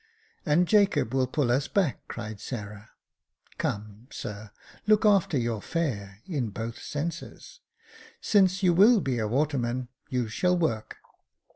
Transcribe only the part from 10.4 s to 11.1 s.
work."